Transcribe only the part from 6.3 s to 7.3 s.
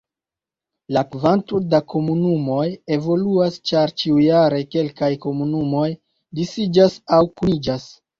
disiĝas aŭ